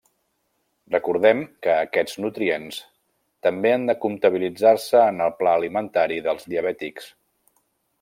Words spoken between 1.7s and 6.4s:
aquests nutrients també han de comptabilitzar-se en el pla alimentari